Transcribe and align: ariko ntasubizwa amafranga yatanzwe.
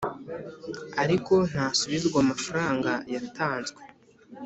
ariko 1.03 1.33
ntasubizwa 1.49 2.17
amafranga 2.23 2.91
yatanzwe. 3.13 3.81